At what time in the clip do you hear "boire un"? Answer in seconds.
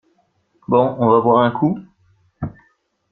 1.21-1.51